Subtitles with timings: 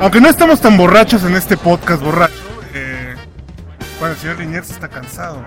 [0.00, 2.32] Aunque no estamos tan borrachos en este podcast borracho,
[2.72, 3.16] eh,
[3.98, 5.44] bueno, el señor Liniers está cansado.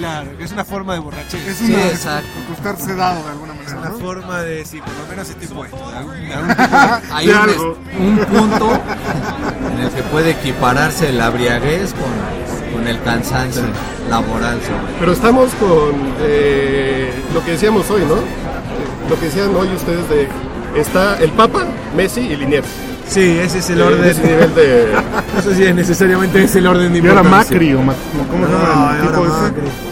[0.00, 1.42] Claro, que es una forma de borrachera.
[1.44, 2.28] Es Es una exacto.
[2.42, 3.76] como estar sedado de alguna manera.
[3.78, 3.98] una ¿no?
[3.98, 5.76] forma de decir, por lo menos estoy puesto.
[5.90, 6.76] de algún- de algún tipo
[7.14, 7.78] Hay De un, algo.
[7.98, 8.80] un punto
[9.74, 13.62] en el que puede equipararse la briaguez con, con el cansancio
[14.08, 14.58] laboral.
[14.62, 18.16] sobre- Pero estamos con eh, lo que decíamos hoy, ¿no?
[19.10, 20.28] Lo que decían hoy ustedes de
[20.80, 22.68] está el Papa, Messi y Liniers.
[23.06, 24.04] Sí, ese es el Eh, orden.
[24.04, 24.92] ese nivel de
[25.34, 27.54] No sé si es necesariamente ese el orden de Y ahora importancia.
[27.56, 27.92] Macri, o Ma-
[28.30, 29.89] ¿cómo se No, llama el ahora tipo ese?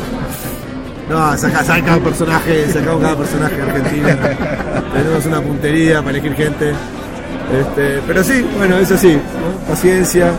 [1.09, 4.17] No, saca, saca cada personaje, sacamos cada personaje de Argentina.
[4.95, 6.73] Tenemos una puntería para elegir gente.
[7.61, 9.67] Este, pero sí, bueno, es así, ¿no?
[9.69, 10.33] Paciencia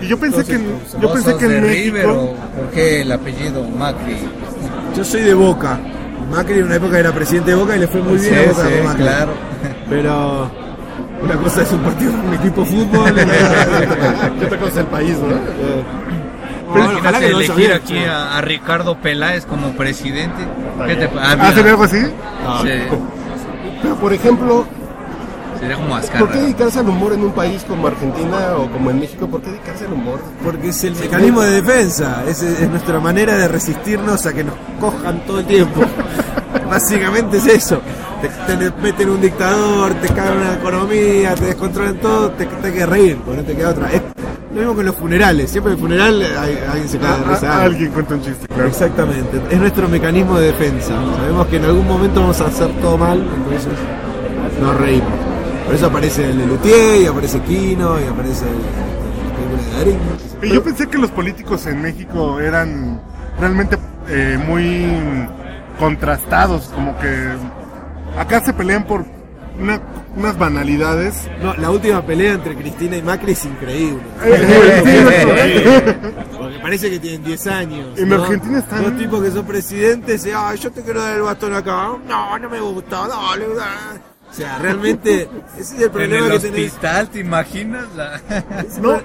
[0.00, 0.66] y Y yo pensé que, en-
[1.00, 2.36] yo ¿Vos pensé que de en River o México...
[2.56, 4.16] por qué el apellido Macri?
[4.94, 5.78] Yo soy de Boca.
[6.30, 8.62] Macri en una época era presidente de Boca y le fue muy bien a Boca
[8.64, 9.02] con Macri.
[9.02, 9.32] claro.
[9.88, 10.50] Pero
[11.22, 13.08] una cosa es un partido, un equipo de fútbol.
[13.16, 16.13] y otra- ¿Qué otra cosa es el país, no?
[16.74, 17.72] Pero bueno, ojalá que hizo elegir bien.
[17.72, 20.42] aquí a, a Ricardo Peláez como presidente.
[20.86, 22.00] ¿Qué te ah, ¿Hacen algo así?
[22.00, 22.68] sí,
[23.82, 24.66] Pero por ejemplo,
[25.60, 29.00] sería como ¿por qué dedicarse al humor en un país como Argentina o como en
[29.00, 29.26] México?
[29.28, 30.20] ¿Por qué dedicarse al humor?
[30.42, 34.54] Porque es el mecanismo de defensa, es, es nuestra manera de resistirnos a que nos
[34.80, 35.80] cojan todo el tiempo.
[36.68, 37.80] Básicamente es eso.
[38.20, 42.72] Te, te meten un dictador, te cagan una economía, te descontrolan todo, te, te hay
[42.72, 43.92] que reír, porque no te queda otra.
[43.92, 44.02] Es
[44.54, 47.24] lo mismo que en los funerales, siempre en el funeral hay- alguien se cae de
[47.24, 47.62] risa.
[47.62, 48.66] alguien cuenta un chiste, claro.
[48.68, 50.94] Exactamente, es nuestro mecanismo de defensa.
[51.16, 53.72] Sabemos que en algún momento vamos a hacer todo mal, entonces
[54.60, 55.08] nos reímos.
[55.66, 60.54] Por eso aparece el Lelutier, y aparece Kino, y aparece la película de Darín.
[60.54, 63.00] Yo pensé que los políticos en México eran
[63.40, 63.76] realmente
[64.08, 64.86] eh, muy
[65.78, 67.08] contrastados, como que
[68.18, 69.04] acá se pelean por
[69.58, 69.80] una-
[70.16, 71.28] unas banalidades.
[71.42, 74.02] No, la última pelea entre Cristina y Macri es increíble.
[76.38, 77.98] Porque parece que tienen 10 años.
[77.98, 78.22] En ¿no?
[78.22, 81.54] Argentina están- Dos tipos que son presidentes y, ay, yo te quiero dar el bastón
[81.54, 81.92] acá.
[82.08, 84.13] No, no me gusta, dale, dale.
[84.34, 86.66] O sea, realmente, ese es el En problema el que tenés.
[86.72, 87.84] hospital, ¿te imaginas?
[87.94, 88.20] La...
[88.82, 89.00] No,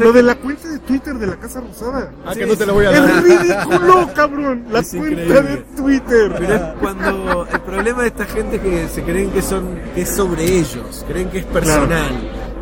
[0.00, 2.10] lo de la cuenta de Twitter de la Casa Rosada.
[2.26, 3.22] Ah, que no te lo voy a Es dar.
[3.22, 4.64] ridículo, cabrón.
[4.72, 5.42] La Es cuenta increíble.
[5.50, 6.34] de Twitter.
[6.36, 10.00] Pero es cuando el problema de esta gente es que se creen que son que
[10.02, 12.10] es sobre ellos, creen que es personal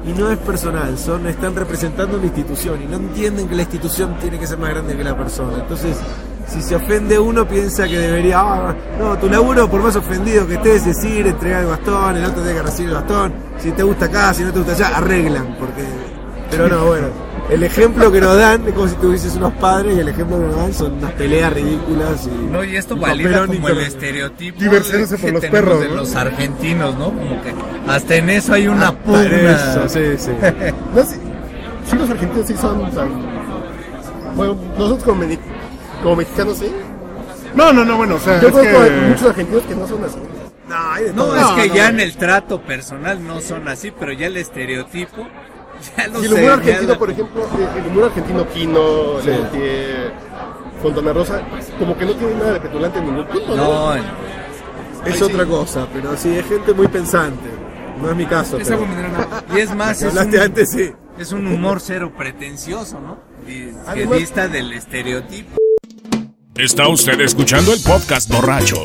[0.06, 4.18] y no es personal, son están representando una institución y no entienden que la institución
[4.20, 5.58] tiene que ser más grande que la persona.
[5.58, 5.96] Entonces,
[6.52, 10.54] si se ofende uno piensa que debería, ah, no, tu laburo por más ofendido que
[10.54, 13.82] estés es ir, entregar el bastón, el otro tiene que recibir el bastón, si te
[13.82, 15.84] gusta acá, si no te gusta allá, arreglan, porque
[16.50, 17.06] pero no, bueno,
[17.48, 20.46] el ejemplo que nos dan es como si tuvieses unos padres y el ejemplo que
[20.46, 24.68] nos dan son unas peleas ridículas y No, y esto valida como el estereotipo de-
[24.70, 25.94] por que los tenemos perros, de ¿no?
[25.94, 27.04] los argentinos, ¿no?
[27.10, 27.54] Como que
[27.86, 29.22] hasta en eso hay una pugna.
[29.52, 30.30] eso, sí, sí.
[30.94, 31.16] No, sí,
[31.88, 33.08] sí, los argentinos sí son tan...
[34.34, 35.38] Bueno, nosotros como, medi-
[36.02, 36.70] como mexicanos sí.
[37.54, 38.90] No, no, no, bueno, o sea, Yo es conozco a que...
[39.08, 40.18] muchos argentinos que no son así.
[40.68, 41.36] No, hay de No, todo.
[41.36, 41.88] es que no, ya no.
[41.90, 45.26] en el trato personal no son así, pero ya el estereotipo
[45.96, 47.42] ya lo Y el humor argentino, por ejemplo,
[47.76, 49.26] el- humor argentino Quino, Sí.
[49.30, 50.12] Lelutier,
[50.82, 51.42] Fontana Rosa,
[51.78, 53.94] como que no tiene nada de petulante en ningún punto, ¿no?
[53.96, 54.02] No,
[55.06, 57.48] es otra cosa, pero sí, es gente muy pensante.
[58.00, 58.56] No es mi caso.
[58.58, 60.90] esa pero- y es más, es hablaste un, antes, sí.
[61.18, 63.18] es un humor cero pretencioso, ¿no?
[63.46, 65.56] Y que Además- dista del estereotipo.
[66.62, 68.76] Está usted escuchando el podcast borracho.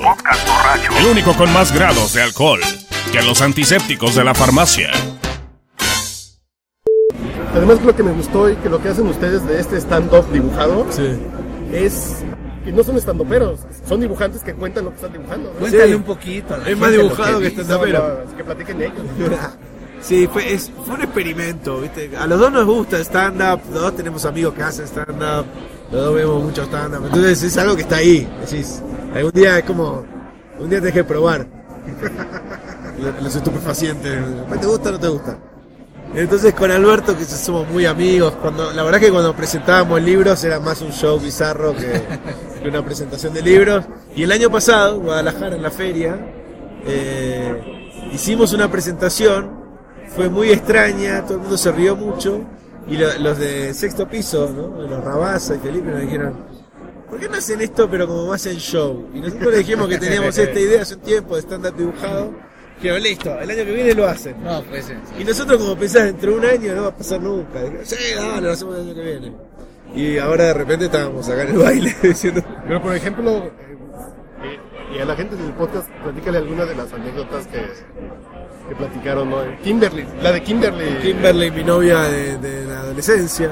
[0.99, 2.59] El único con más grados de alcohol
[3.11, 4.91] que los antisépticos de la farmacia.
[7.53, 10.85] Además, lo que me gustó y que lo que hacen ustedes de este stand-up dibujado
[10.91, 11.17] Sí.
[11.71, 12.17] es
[12.63, 15.51] que no son stand-uperos, son dibujantes que cuentan lo que están dibujando.
[15.53, 15.59] ¿no?
[15.59, 15.93] Cuéntale Sí.
[15.93, 16.53] un poquito.
[16.53, 17.51] a la Es más dibujado que.
[17.51, 18.93] No, no, que platiquen ellos.
[20.01, 22.11] Sí, fue, es- fue un experimento, ¿viste?
[22.15, 25.45] A los dos nos gusta el stand-up, los dos tenemos amigos que hacen stand-up,
[25.91, 28.81] los dos vemos mucho stand-up, entonces es algo que está ahí, decís,
[29.13, 30.03] algún día es como,
[30.59, 31.45] un día tenés que probar.
[32.99, 34.19] Lo- los estupefacientes,
[34.61, 35.37] ¿te gusta o no te gusta?
[36.15, 40.59] Entonces con Alberto, que somos muy amigos, cuando la verdad que cuando presentábamos libros era
[40.61, 42.01] más un show bizarro que,
[42.63, 43.83] que una presentación de libros,
[44.15, 46.17] y el año pasado, en Guadalajara, en la feria,
[46.85, 49.65] eh, hicimos una presentación.
[50.15, 52.41] Fue muy extraña, todo el mundo se rió mucho
[52.87, 54.81] y lo- los de sexto piso, ¿no?
[54.87, 56.33] los Rabasa y Felipe nos dijeron,
[57.09, 59.07] ¿por qué no hacen esto pero como más en show?
[59.13, 62.31] Y nosotros le dijimos que teníamos esta idea hace un tiempo de stand-up dibujado.
[62.81, 64.35] Que listo, el año que viene lo hacen.
[64.43, 64.93] No, pues.
[65.17, 67.63] Y nosotros como pensás, dentro de un año no va a pasar nunca.
[67.63, 69.33] Dijimos, sí, dale, lo hacemos el año que viene.
[69.95, 74.59] Y ahora de repente estábamos acá en el baile diciendo, Pero por ejemplo, eh,
[74.93, 77.59] y a la gente del podcast, platícale algunas de las anécdotas que,
[78.69, 79.37] que platicaron, ¿no?
[79.63, 80.85] Kimberly, la de Kimberly.
[81.01, 83.51] Kimberly, mi novia de, de la adolescencia.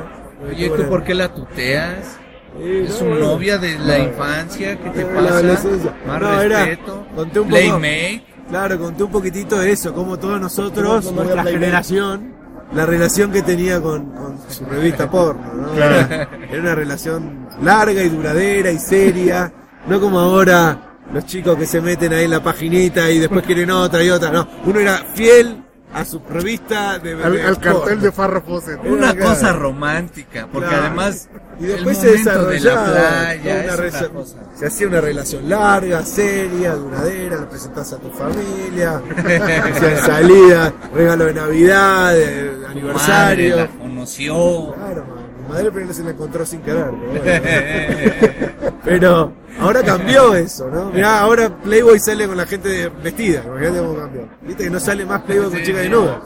[0.50, 2.18] Oye, ¿tú por qué la tuteas?
[2.62, 3.16] Sí, Es no, su no.
[3.20, 5.30] novia de la infancia, ¿qué te la pasa?
[5.38, 5.94] adolescencia.
[6.06, 6.78] Más No, era-
[7.16, 8.24] conté un poco- Playmate.
[8.50, 12.34] Claro, conté un poquitito de eso, como todos nosotros, ¿Cómo- cómo nuestra generación,
[12.76, 15.74] la relación que tenía con, con su revista porno, ¿no?
[15.76, 19.52] Era, era una relación larga y duradera y seria,
[19.88, 23.70] no como ahora los chicos que se meten ahí en la paginita y después quieren
[23.72, 25.64] otra y otra, no, uno era fiel
[25.94, 28.80] a su revista de, Al, al cartel de Fawcett.
[28.84, 30.86] Una Era cosa romántica, porque Claro.
[30.88, 31.30] además
[31.60, 34.38] Y después el se de desarrollaba la toda playa una es otra rela- cosa.
[34.56, 41.34] se hacía una relación larga, seria, duradera, presentás a tu familia, hacían salida, regalo de
[41.36, 43.56] Navidad, de Madre aniversario.
[43.58, 44.74] la conoció.
[44.74, 46.86] Claro, man, mi madre primero se la encontró sin querer.
[47.24, 48.63] Pero, bueno.
[48.84, 50.90] Pero ahora cambió eso, ¿no?
[50.92, 54.28] Mirá, ahora Playboy sale con la gente de- vestida, imagínate cómo cambió.
[54.42, 55.72] Viste que no sale más Playboy con sí.
[55.72, 56.18] desnudas.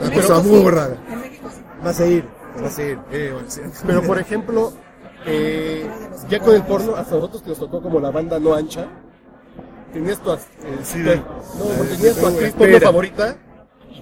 [0.00, 0.96] Una cosa muy rara.
[1.84, 2.24] Va a seguir,
[2.62, 2.98] va a seguir.
[3.12, 3.60] Eh, bueno, sí.
[3.86, 4.72] Pero por ejemplo,
[5.26, 5.86] eh,
[6.28, 8.86] ya con el porno, hasta nosotros que nos tocó como la banda no ancha,
[9.92, 10.38] tenías tu, eh,
[10.82, 13.36] Sí, no, porque tenías tu actriz porno favorita,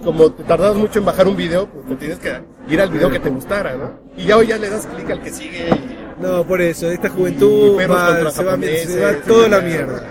[0.03, 3.11] como te tardabas mucho en bajar un video, pues te tienes que ir al video
[3.11, 3.91] que te gustara, ¿no?
[4.17, 7.09] Y ya hoy ya le das clic al que sigue y No, por eso, esta
[7.09, 10.03] juventud va- se, va, se va sí, toda la mierda.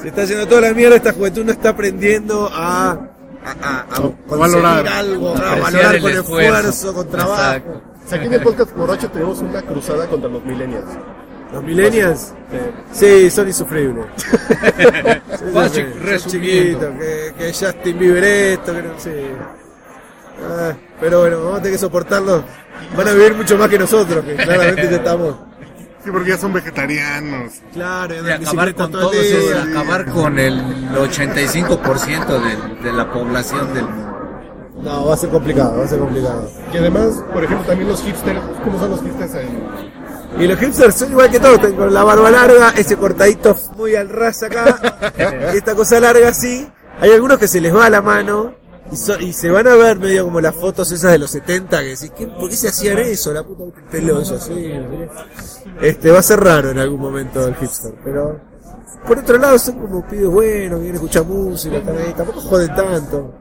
[0.00, 3.86] Se está haciendo toda la mierda, esta juventud no está aprendiendo a, a, a- a
[3.96, 4.86] conseguir valorar.
[4.88, 6.48] algo, a valorar el con esfuerzo.
[6.68, 7.82] esfuerzo, con trabajo.
[8.04, 10.86] O sea, aquí en el podcast borracho tenemos una cruzada contra los millennials.
[11.52, 12.34] Los millennials,
[12.92, 14.04] sí, son insufribles.
[15.72, 16.28] Sí, resumiendo.
[16.30, 19.24] chiquitos, que, que Justin Bieber esto, que no sé.
[20.46, 22.44] Ah, pero bueno, vamos a tener que soportarlo.
[22.96, 25.34] Van a vivir mucho más que nosotros, que claramente ya estamos.
[26.04, 27.52] Sí, porque ya son vegetarianos.
[27.72, 29.62] Claro, Y acabar con todo día.
[29.62, 30.60] acabar con el
[30.92, 34.08] 85% de, de la población del mundo.
[34.82, 36.48] No, va a ser complicado, va a ser complicado.
[36.72, 40.94] y además, por ejemplo, también los hipsters, ¿cómo son los hipsters en, Y los hipsters
[40.94, 44.78] son igual que todos, con la barba larga, ese cortadito muy al ras acá,
[45.52, 46.68] esta cosa larga así.
[47.00, 48.54] Hay algunos que se les va la mano
[48.90, 51.78] y, so- y se van a ver medio como las fotos esas de los 70
[51.80, 53.32] que decís, ¿qué, ¿por qué se hacían eso?
[53.32, 54.72] La puta pelo eso así.
[55.80, 58.40] Este, va a ser raro en algún momento el hipster, pero
[59.06, 62.74] por otro lado son como pibes buenos, que vienen a escuchar música, ahí, tampoco joden
[62.74, 63.34] tanto.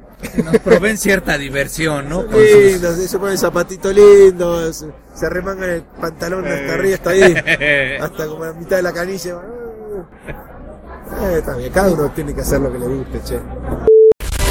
[0.44, 2.22] Nos proveen cierta diversión, ¿no?
[2.22, 2.40] Son sus-
[2.72, 7.36] lindos, sí, se ponen zapatitos lindos, se, se arremangan el pantalón hasta arriba, hasta ahí,
[8.02, 9.40] hasta como la mitad de la canilla.
[11.22, 13.40] Eh, está bien, cada uno tiene que hacer lo que le guste, che.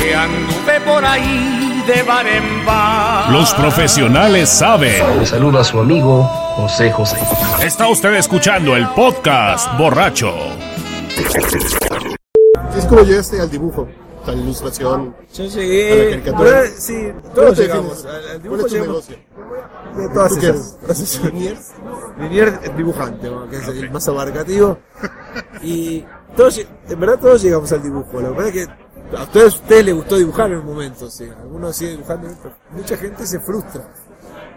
[0.06, 3.30] Que anduve por ahí de bar en bar.
[3.32, 5.18] Los profesionales saben.
[5.18, 6.22] Le saluda a su amigo
[6.56, 7.16] José José.
[7.62, 10.32] Está usted escuchando el podcast borracho.
[12.76, 13.88] Es como llegaste al dibujo,
[14.26, 15.16] a la ilustración.
[15.34, 16.50] Yo A la caricatura.
[16.50, 16.70] ¿verdad?
[16.78, 18.04] sí, ¿Cómo todos llegamos, defines?
[18.06, 19.16] al, al ¿Cuál dibujo es tu llegamos, negocio?
[19.96, 21.24] de todas ¿Tú esas.
[21.24, 21.72] ¿Liniers?
[22.20, 24.78] Linier dibujante, que es el más abarcativo.
[25.62, 26.04] Y
[26.36, 28.20] todos, en verdad todos llegamos al dibujo.
[28.20, 31.10] Lo que pasa es que a ustedes, a ustedes les gustó dibujar en un momento,
[31.10, 31.28] sí.
[31.40, 33.82] Algunos siguen dibujando, pero mucha gente se frustra.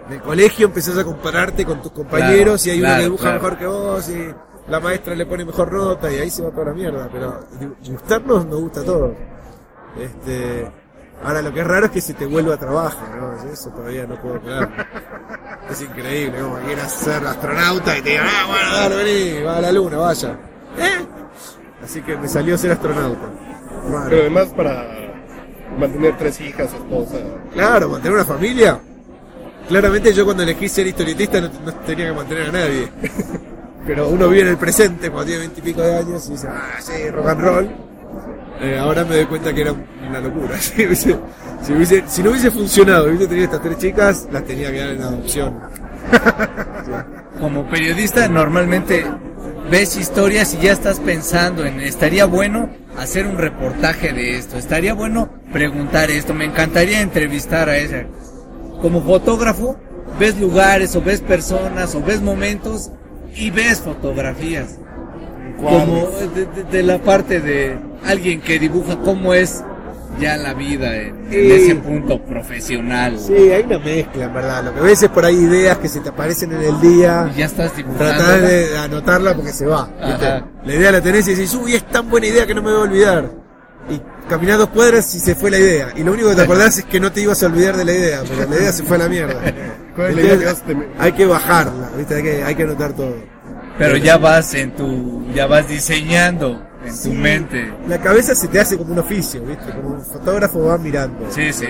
[0.08, 3.24] En el colegio empezás a compararte con tus compañeros Claro, y hay uno que dibuja
[3.24, 3.41] claro.
[3.41, 4.34] mejor que vos y
[4.70, 7.10] la maestra le pone mejor nota y ahí se va toda la mierda.
[7.12, 7.39] Pero
[7.88, 9.12] gustarnos nos gusta a todos.
[10.00, 10.72] Este,
[11.24, 13.51] ahora lo que es raro es que se te vuelva a trabajar, ¿no?
[13.51, 14.70] Eso todavía no puedo creer.
[15.70, 19.62] Es increíble, como quieras ser astronauta y te digan, ah, bueno, dale, vení, va a
[19.62, 20.39] la luna, vaya.
[20.77, 21.06] ¿Eh?
[21.84, 23.29] Así que me salió ser astronauta.
[24.10, 24.86] Pero además para
[25.80, 27.18] mantener tres hijas, esposa.
[27.54, 28.80] Claro, mantener una familia.
[29.68, 32.90] Claramente yo cuando elegí ser historietista no, no tenía que mantener a nadie.
[33.86, 37.10] Pero uno vive en el presente cuando tiene veintipico de años y dice, ah, sí,
[37.10, 37.70] rock and roll.
[38.62, 40.56] Eh, ahora me doy cuenta que era una locura.
[40.60, 41.18] Si, hubiese-
[41.62, 44.90] si, hubiese- si no hubiese funcionado, hubiese tenido estas tres chicas, las tenía que dar
[44.90, 45.60] en adopción.
[47.40, 49.06] Como periodista normalmente
[49.70, 54.94] ves historias y ya estás pensando en estaría bueno hacer un reportaje de esto, estaría
[54.94, 58.04] bueno preguntar esto, me encantaría entrevistar a esa.
[58.82, 59.78] Como fotógrafo
[60.20, 62.92] ves lugares o ves personas o ves momentos
[63.36, 64.78] y ves fotografías.
[65.60, 69.64] Como de, de- de la parte de alguien que dibuja cómo es
[70.20, 71.51] ya la vida en, en Sí.
[71.51, 73.18] ese punto profesional.
[73.20, 74.63] Sí, hay una mezcla, en verdad.
[74.66, 77.30] Lo que ves es por ahí ideas que se te aparecen en el día.
[77.34, 78.04] Y ya estás dibujando.
[78.06, 79.89] Tratar de anotarla porque se va.
[80.66, 82.80] La idea la tenés y decís, uy, es tan buena idea que no me voy
[82.80, 83.32] a olvidar.
[83.89, 85.89] Y caminás dos cuadras y se fue la idea.
[85.96, 87.94] Y lo único que te acordás es que no te ibas a olvidar de la
[87.94, 89.34] idea, pero la idea se fue a la mierda.
[89.96, 92.16] ¿Cuál es la idea que Entonces, vas a hay que bajarla, ¿viste?
[92.16, 93.16] Hay que, hay que anotar todo.
[93.78, 97.74] Pero ya vas en tu, ya vas diseñando en Sí, tu mente.
[97.88, 99.72] La cabeza se te hace como un oficio, ¿viste?
[99.74, 101.26] Como un fotógrafo va mirando.
[101.30, 101.66] Sí, sí.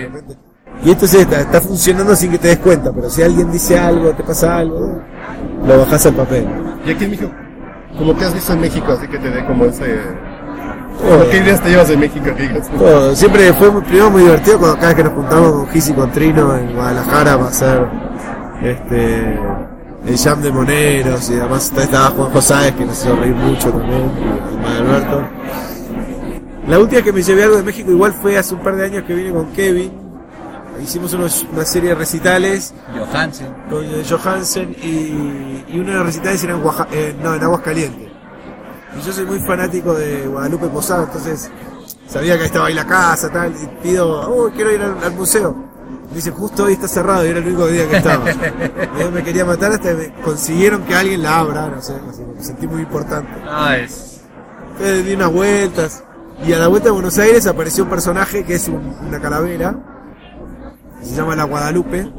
[0.84, 3.78] Y esto sí está, está funcionando sin que te des cuenta, pero si alguien dice
[3.78, 5.00] algo, te pasa algo,
[5.66, 6.46] lo bajas al papel.
[6.86, 7.30] Y aquí en México,
[7.98, 10.00] como que has visto en México, así que te dé como ese...
[11.00, 11.30] Todo.
[11.30, 12.26] ¿Qué ideas te llevas de México?
[12.78, 13.16] Todo.
[13.16, 15.92] Siempre fue muy, primero muy divertido cuando cada vez que nos juntamos con Gis y
[15.94, 17.86] con Trino en Guadalajara para hacer
[18.62, 19.38] este
[20.06, 24.10] el jam de moneros y además estaba Juan Josáez que nos hizo reír mucho también,
[24.18, 25.22] y además de Alberto.
[26.68, 29.04] La última que me llevé algo de México igual fue hace un par de años
[29.04, 29.92] que vine con Kevin.
[30.82, 33.48] Hicimos unos- una serie de recitales Johansen.
[33.68, 37.42] con eh, Johansen y, y uno de los recitales era en, Oaxa- eh, no, en
[37.42, 38.08] Aguascalientes.
[38.98, 41.50] Y yo soy muy fanático de Guadalupe Posada, entonces
[42.08, 45.12] sabía que ahí estaba ahí la casa, tal, y pido, oh, quiero ir al, al
[45.12, 45.54] museo.
[46.10, 48.24] Me dice, justo hoy está cerrado y era el único día que estaba.
[49.00, 52.22] Yo me quería matar hasta que me consiguieron que alguien la abra, no sé, así,
[52.36, 53.30] me sentí muy importante.
[53.48, 54.20] Ah, es.
[54.72, 56.04] Entonces di unas vueltas
[56.44, 59.74] y a la vuelta de Buenos Aires apareció un personaje que es un- una calavera,
[60.98, 62.10] que se llama la Guadalupe,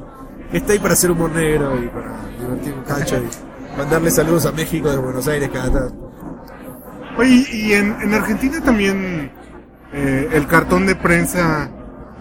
[0.51, 4.45] que está ahí para hacer humor negro y para divertir un cacho y mandarle saludos
[4.45, 6.11] a México de Buenos Aires cada tanto.
[7.17, 9.31] Oye, y en, en Argentina también
[9.91, 11.69] eh, el cartón de prensa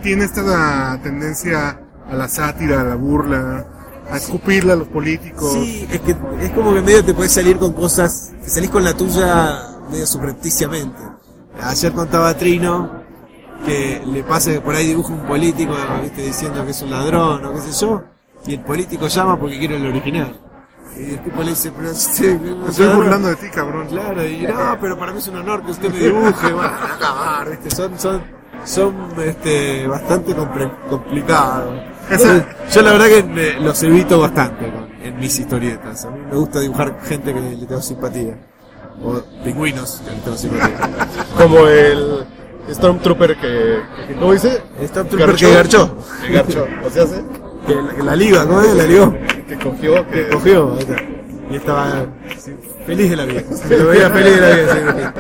[0.03, 3.67] tiene esta tendencia a la sátira, a la burla,
[4.11, 5.53] a escupirle a los políticos.
[5.53, 8.85] Sí, es que es como que medio te puedes salir con cosas, te salís con
[8.85, 10.99] la tuya medio subrepticiamente.
[11.63, 13.01] Ayer contaba Trino
[13.65, 17.45] que le pasa que por ahí dibuja un político, viste, diciendo que es un ladrón
[17.45, 18.03] o qué sé yo,
[18.47, 20.41] y el político llama porque quiere el original.
[20.97, 23.87] Y el tipo le dice, pero sí, Me estoy burlando de ti, cabrón.
[23.87, 27.51] Claro, y no, pero para mí es un honor que usted me dibuje, a acabar,
[27.51, 27.71] ¿viste?
[27.71, 28.23] Son, son,
[28.65, 30.35] son este, bastante
[30.89, 31.75] complicados.
[32.73, 34.71] Yo la verdad que los evito bastante
[35.03, 36.05] en mis historietas.
[36.05, 38.37] A mí me gusta dibujar gente que le tengo simpatía.
[39.03, 40.77] O pingüinos que le tengo simpatía.
[41.39, 42.25] Como el
[42.71, 43.81] Stormtrooper que...
[44.09, 44.63] que- ¿Cómo dice?
[44.85, 45.97] Stormtrooper que garchó.
[46.27, 46.67] Que garchó.
[46.87, 47.17] O sea, ¿sí?
[47.67, 48.75] Que la, que la liga, ¿cómo es?
[48.75, 49.15] La ligó.
[49.49, 50.27] que cogió, que...
[50.27, 50.73] Que cogió.
[50.75, 50.97] ahí está.
[51.51, 52.07] Y estaba
[52.39, 52.55] sí,
[52.87, 53.43] feliz de la vida.
[53.53, 55.15] Se lo veía feliz de la vida.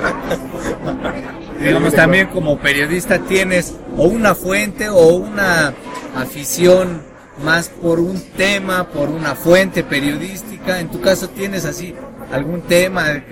[1.24, 1.36] sí.
[1.60, 5.74] Digamos, también como periodista tienes o una fuente o una
[6.16, 7.02] afición
[7.44, 10.80] más por un tema, por una fuente periodística.
[10.80, 11.94] En tu caso tienes así
[12.32, 13.22] algún tema, eh,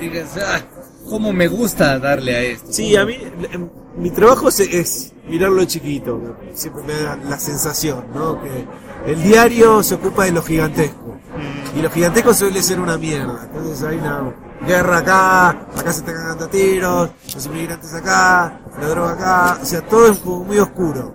[0.00, 0.60] digas, ah,
[1.08, 2.72] cómo me gusta darle a esto.
[2.72, 3.16] Sí, a mí
[3.50, 8.40] em, mi trabajo es, es mirarlo chiquito, siempre me da la sensación, ¿no?
[8.40, 11.16] Que el diario se ocupa de lo gigantesco
[11.76, 13.48] y lo gigantesco suele ser una mierda.
[13.52, 14.32] Entonces hay una
[14.66, 19.80] guerra acá, acá se están cagando tiros, los inmigrantes acá, la droga acá, o sea,
[19.82, 21.14] todo es como muy oscuro.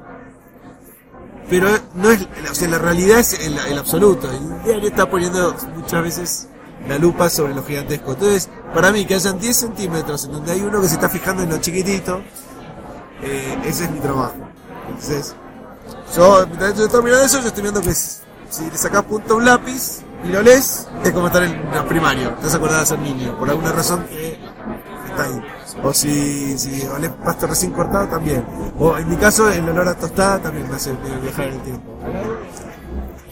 [1.50, 4.32] Pero no es, o sea, la realidad es el, absoluto.
[4.32, 6.48] El diario está poniendo muchas veces
[6.88, 8.14] la lupa sobre lo gigantesco.
[8.14, 11.44] Entonces, para mí, que hayan 10 centímetros en donde hay uno que se está fijando
[11.44, 12.22] en lo chiquitito,
[13.22, 14.36] eh, ese es mi trabajo.
[14.88, 15.36] Entonces,
[16.16, 19.38] yo, mientras yo estoy mirando eso, yo estoy viendo que si le sacas punto a
[19.38, 22.30] un lápiz y lo lees, es como estar en el primario.
[22.36, 24.40] Te vas a acordar de ser niño, por alguna razón que
[25.10, 25.42] está ahí.
[25.84, 28.46] O si, si olés pasto recién cortado, también.
[28.80, 31.94] O en mi caso, el olor a tostada también me hace viajar en el tiempo.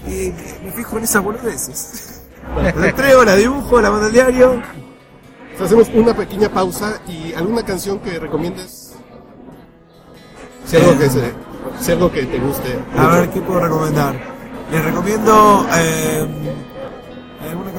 [0.07, 0.33] Y
[0.65, 2.17] me- fijo en esas boludeces.
[2.75, 4.61] La entrego, la dibujo, la mando al diario.
[5.63, 8.93] Hacemos una pequeña pausa y alguna canción que recomiendes.
[10.65, 11.31] Si algo que, se,
[11.79, 12.79] si algo que te guste.
[12.97, 14.15] A ver, ¿qué puedo recomendar?
[14.71, 16.27] Les recomiendo eh,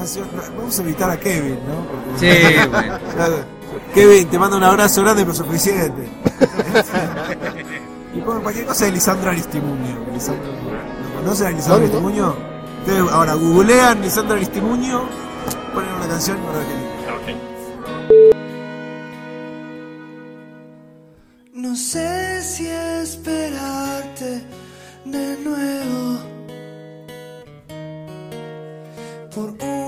[0.02, 0.26] canción.
[0.56, 1.86] Vamos a invitar a Kevin, ¿no?
[1.86, 2.26] Porque- Sí,
[2.70, 2.98] bueno.
[3.94, 6.02] Kevin, te mando un abrazo grande, pero suficiente.
[8.14, 9.96] y pongan cualquier cosa de Lisandro Aristimuño.
[11.14, 11.84] ¿Lo conocen a Lisandro No, no.
[11.84, 12.34] Aristimuño?
[12.80, 15.02] Ustedes ahora googlean Lisandro Aristimuño,
[15.74, 16.92] ponen una canción y van a ver qué lindo.
[21.54, 24.42] No sé si esperarte
[25.04, 26.18] de nuevo
[29.34, 29.81] por una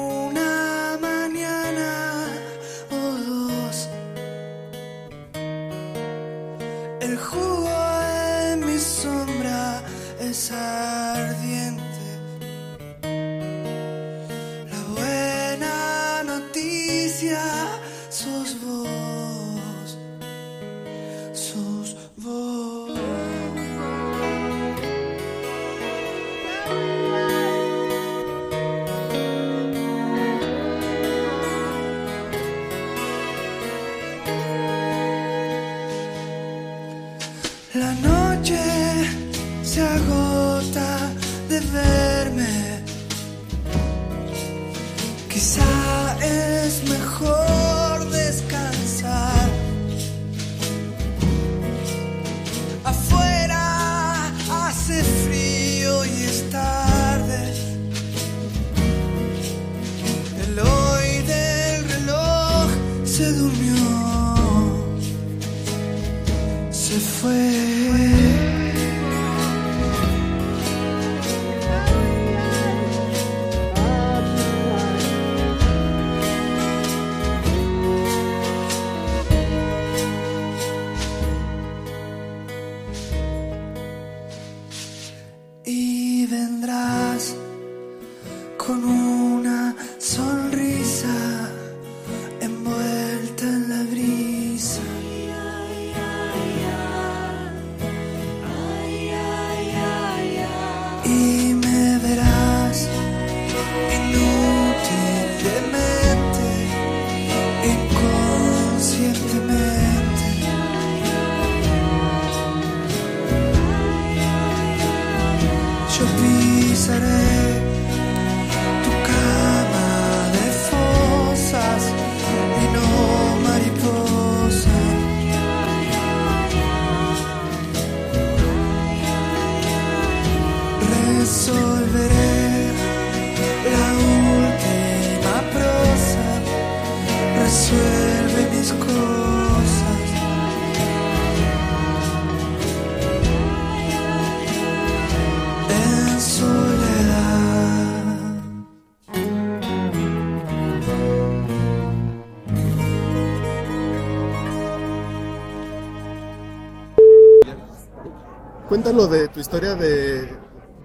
[158.95, 160.37] Cuéntanos de tu historia de,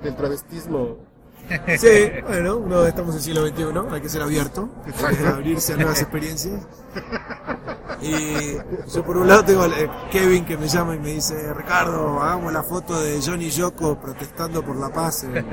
[0.01, 0.97] del travestismo.
[1.79, 5.73] Sí, bueno, no estamos en el siglo XXI, hay que ser abierto, hay que abrirse
[5.73, 6.61] a nuevas experiencias.
[8.01, 8.53] Y
[8.93, 12.21] yo por un lado tengo a eh, Kevin que me llama y me dice, Ricardo,
[12.21, 15.23] hagamos la foto de Johnny Yoko protestando por la paz.
[15.23, 15.45] en-".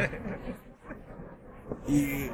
[1.89, 2.31] Y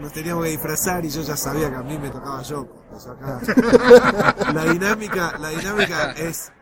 [0.00, 2.84] nos teníamos que disfrazar y yo ya sabía que a mí me tocaba Yoko.
[2.94, 6.52] Acá- la dinámica, la dinámica es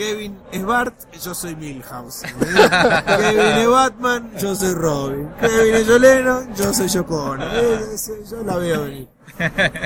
[0.00, 2.22] Kevin es Bart, yo soy Milhouse.
[2.24, 2.70] ¿entendés?
[3.18, 5.28] Kevin es Batman, yo soy Robin.
[5.38, 7.36] Kevin es Yoleno, yo soy Yoko.
[7.36, 9.08] Eh, eh, Yo la veo venir.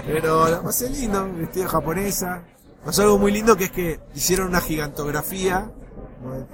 [0.07, 2.45] Pero la pasé lindo, vestida japonesa.
[2.85, 5.69] Pasó algo muy lindo que es que hicieron una gigantografía,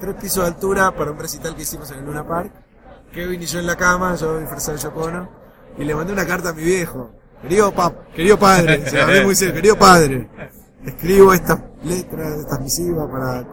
[0.00, 2.52] tres pisos de altura, para un recital que hicimos en el Luna Park.
[3.12, 5.28] Kevin y yo en la cama, yo disfrazado de Yoko
[5.76, 7.10] y le mandé una carta a mi viejo.
[7.42, 10.28] Querido pap, querido padre, se muy serio, querido padre,
[10.84, 13.44] escribo estas letras, estas misivas para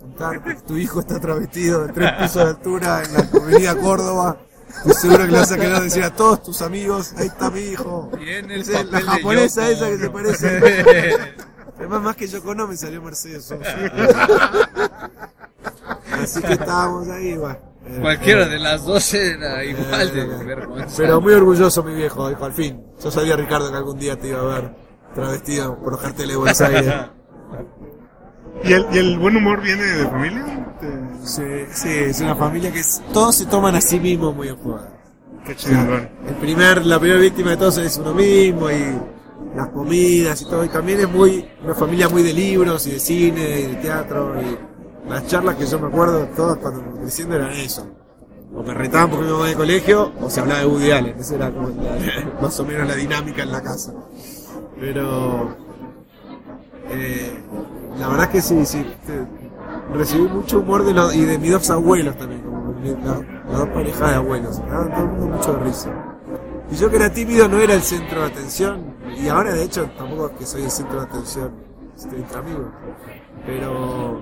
[0.00, 4.38] contar que tu hijo está travestido de tres pisos de altura en la avenida Córdoba.
[4.68, 7.60] Estoy seguro que le vas a querer decir a todos tus amigos, ahí está mi
[7.60, 8.10] hijo.
[8.20, 9.84] En el es la japonesa Yoko.
[9.84, 11.16] esa que se parece.
[11.78, 13.64] Además, más que yo conozco, me salió Mercedes Sosa.
[16.12, 17.58] Así que estábamos ahí, bueno.
[17.86, 20.96] Eh, Cualquiera de las dos era igual de eh, vergonzoso.
[20.96, 22.84] Pero muy orgulloso mi viejo, dijo, al fin.
[23.02, 24.87] Yo sabía, Ricardo, que algún día te iba a ver
[25.22, 26.94] travestido por los carteles de Buenos Aires.
[28.64, 30.76] ¿Y el, y el buen humor viene de familia?
[31.22, 34.56] Sí, sí, es una familia que es- todos se toman a sí mismos muy en
[34.56, 34.80] juego.
[35.44, 35.54] Qué.
[36.26, 38.98] El primer, la primera víctima de todos es uno mismo y
[39.56, 40.64] las comidas y todo.
[40.64, 44.34] Y también es muy, una familia muy de libros y de cine y de teatro.
[44.42, 47.86] Y las charlas que yo me acuerdo todas cuando creciendo eran eso.
[48.54, 51.18] O me retaban porque me iba de colegio o se hablaba de Woody Allen.
[51.18, 53.92] Esa era como la- más o menos la dinámica en la casa.
[54.80, 55.56] Pero
[56.90, 57.32] eh,
[57.98, 58.84] la verdad que sí, sí.
[59.92, 62.74] recibí mucho humor de los, y de mis dos abuelos también, como
[63.50, 64.58] las dos parejas de abuelos.
[64.68, 66.08] Daban todo el mundo mucho de risa.
[66.70, 68.94] Y yo que era tímido no era el centro de atención.
[69.16, 71.50] Y ahora de hecho tampoco es que soy el centro de atención.
[71.96, 72.66] Estoy entre amigos.
[73.46, 74.20] Pero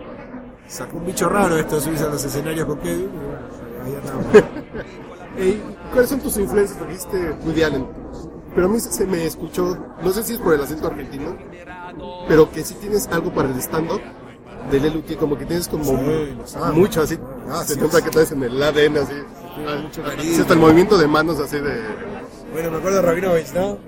[0.66, 3.04] sacó un bicho raro esto de subirse a los escenarios con Kevin.
[3.04, 3.38] Y bueno,
[3.84, 4.26] ahí andamos.
[5.92, 6.80] ¿Cuáles son tus influencias?
[6.88, 7.86] Dijiste Woody Allen.
[8.56, 11.36] Pero a mí se me escuchó, no sé si es por el acento argentino,
[12.26, 14.00] pero que sí tienes algo para el stand-up
[14.70, 15.92] de Lelu, que como que tienes como
[16.72, 17.16] mucho así.
[17.46, 17.68] Gracias.
[17.68, 19.12] se nota que traes en el ADN así.
[19.82, 20.40] Mucho cariño.
[20.40, 21.80] hasta el movimiento de manos así de...
[22.52, 23.78] Bueno, me acuerdo de Rabinovich, ¿no?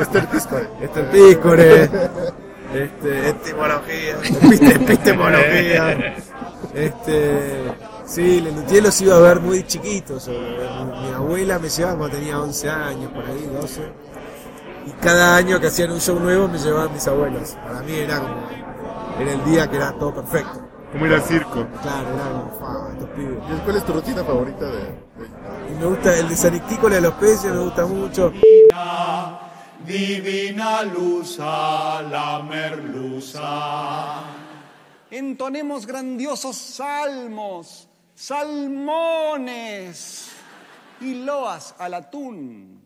[0.00, 0.68] Esther Piscore.
[0.82, 1.82] Este el Pícore,
[2.74, 6.16] este, epistemología, episte- epistemología,
[6.74, 7.72] este,
[8.08, 12.16] sí, Lelutier los iba a ver muy chiquitos, yo, mi, mi abuela me llevaba cuando
[12.16, 13.82] tenía 11 años, por ahí, 12,
[14.86, 18.18] y cada año que hacían un show nuevo me llevaban mis abuelos, para mí era
[18.20, 18.36] como,
[19.20, 20.60] era el día que era todo perfecto,
[20.92, 21.66] como ir al circo.
[21.82, 23.38] Claro, era como, "Fa, estos pibes.
[23.50, 27.00] ¿Y cuál es tu rutina favorita de, de- Y me gusta el de Sanictícola de
[27.02, 28.32] los peces, me gusta mucho.
[29.86, 34.22] Divina luz a la merluza.
[35.10, 37.87] Entonemos grandiosos salmos,
[38.18, 40.00] salmones
[41.00, 42.82] y loas al atún.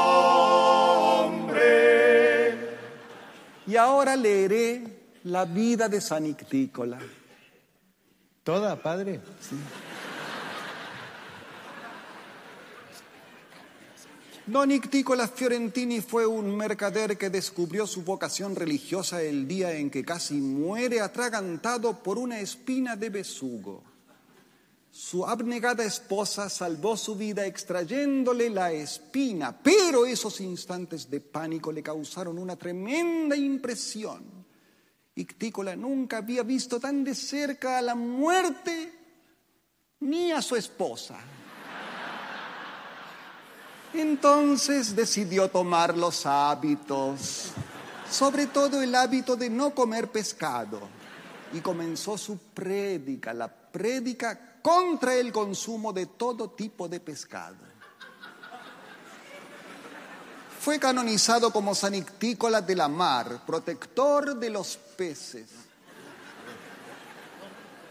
[3.67, 4.84] Y ahora leeré
[5.26, 6.98] la vida de San Ictícola.
[8.44, 9.22] ¿Toda, padre?
[14.52, 20.04] Don Ictícola Fiorentini fue un mercader que descubrió su vocación religiosa el día en que
[20.04, 23.82] casi muere atragantado por una espina de besugo.
[24.92, 31.82] Su abnegada esposa salvó su vida extrayéndole la espina, pero esos instantes de pánico le
[31.82, 34.22] causaron una tremenda impresión.
[35.16, 38.92] Ictícola nunca había visto tan de cerca a la muerte
[40.02, 41.22] ni a su esposa.
[43.94, 47.52] Entonces decidió tomar los hábitos,
[48.10, 50.80] sobre todo el hábito de no comer pescado,
[51.54, 57.72] y comenzó su prédica, la prédica contra el consumo de todo tipo de pescado.
[60.62, 65.50] Fue canonizado como San Ictícola de la Mar, protector de los peces,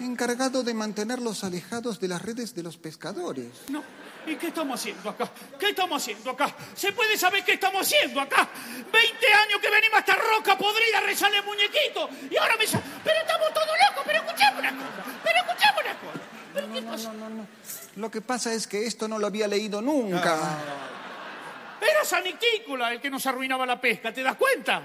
[0.04, 3.48] encargado de mantenerlos alejados de las redes de los pescadores.
[3.68, 3.82] No.
[4.26, 5.30] ¿Y qué estamos haciendo acá?
[5.58, 6.54] ¿Qué estamos haciendo acá?
[6.74, 8.48] ¿Se puede saber qué estamos haciendo acá?
[8.92, 12.66] 20 años que venimos a esta roca podrida a rezarle muñequito y ahora me...
[12.66, 16.20] sa- Pero estamos todos locos, pero escuchemos una cosa, pero escuchemos una cosa.
[16.52, 17.12] ¿Pero qué pasa?
[17.96, 20.58] Lo que pasa es que esto no lo había leído nunca.
[21.80, 24.82] Era San Ictícola el que nos arruinaba la pesca, ¿te das cuenta?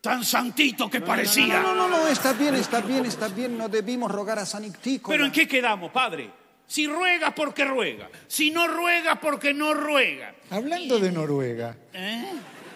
[0.00, 1.60] Tan santito que parecía.
[1.60, 3.58] No, no, no, no, está bien, está bien, está bien.
[3.58, 5.14] No debimos rogar a San Ictícola.
[5.14, 6.30] ¿Pero en qué quedamos, padre?
[6.66, 8.08] Si ruega, porque ruega.
[8.26, 10.34] Si no ruega, porque no ruega.
[10.50, 12.24] Hablando de Noruega, ¿Eh?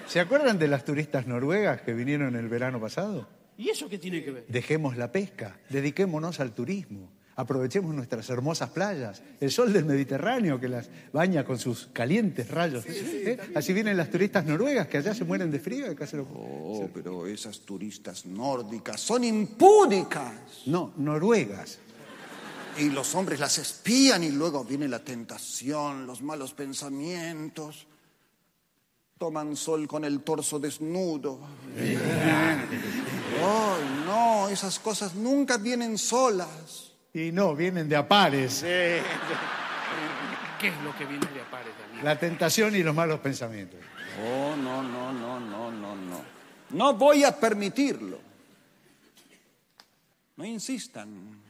[0.07, 3.29] ¿se acuerdan de las turistas noruegas que vinieron el verano pasado?
[3.59, 4.45] ¿Y eso qué tiene que ver?
[4.49, 10.69] Dejemos la pesca, dediquémonos al turismo, aprovechemos nuestras hermosas playas, el sol del Mediterráneo que
[10.69, 12.85] las baña con sus calientes rayos.
[12.87, 13.39] ¿eh?
[13.55, 16.25] Así vienen las turistas noruegas que allá se mueren de frío y acá se lo...
[16.25, 20.33] Oh, pero esas turistas nórdicas son impúdicas.
[20.67, 21.79] No, noruegas.
[22.79, 27.87] Y los hombres las espían y luego viene la tentación, los malos pensamientos.
[29.19, 31.41] Toman sol con el torso desnudo.
[33.43, 36.90] Ay, no, esas cosas nunca vienen solas.
[37.13, 38.65] Y no, vienen de a pares.
[40.61, 42.05] ¿Qué es lo que viene de Apares, Daniel?
[42.05, 43.81] La tentación y los malos pensamientos.
[44.23, 46.21] Oh, no, no, no, no, no, no.
[46.69, 48.19] No voy a permitirlo.
[50.37, 51.41] No insistan.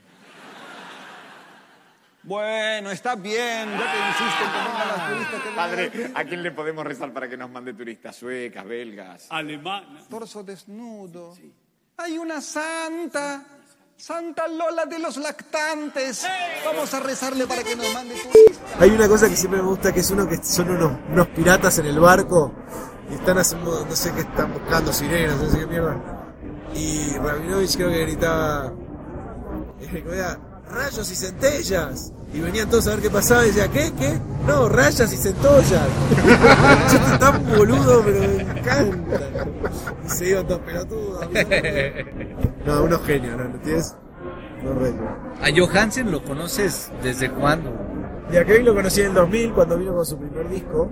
[2.22, 6.50] Bueno, está bien, ya que insisten que vengan las turistas que Padre, ¿a quién le
[6.50, 9.26] podemos rezar para que nos mande turistas suecas, belgas?
[9.30, 10.00] Alemana.
[10.08, 11.34] torso desnudo.
[11.96, 13.44] Hay una santa,
[14.00, 16.26] Santa Lola de los lactantes.
[16.64, 18.80] Vamos a rezarle para que nos mande turistas.
[18.80, 21.78] Hay una cosa que siempre me gusta, que es uno que son unos, unos piratas
[21.80, 22.50] en el barco
[23.10, 26.00] y están haciendo, no sé qué están buscando, sirenas, no sé qué mierda.
[26.74, 28.72] Y Rabinovich creo que gritaba,
[29.82, 30.36] eh,
[30.70, 32.12] rayos y centellas.
[32.32, 33.92] Y venían todos a ver qué pasaba y decía, ¿qué?
[33.98, 34.18] ¿Qué?
[34.46, 35.88] No, rayas y centollas.
[36.92, 39.20] Yo estoy tan boludo, pero me encanta.
[40.04, 41.28] Y se iban todos pelotudos.
[42.64, 43.44] No, unos genios, ¿no?
[43.44, 43.96] ¿No tienes?
[44.62, 45.02] No reto.
[45.40, 47.72] A Johansen lo conoces desde cuándo?
[48.32, 50.90] Y a Kevin lo conocí en el 2000 cuando vino con su primer disco.